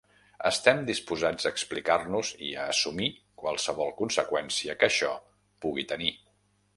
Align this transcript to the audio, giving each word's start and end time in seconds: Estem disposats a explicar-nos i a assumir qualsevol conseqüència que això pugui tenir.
Estem 0.49 0.79
disposats 0.85 1.45
a 1.45 1.51
explicar-nos 1.55 2.31
i 2.47 2.49
a 2.61 2.65
assumir 2.73 3.09
qualsevol 3.43 3.93
conseqüència 4.01 4.77
que 4.81 4.89
això 4.89 5.13
pugui 5.67 5.87
tenir. 5.93 6.11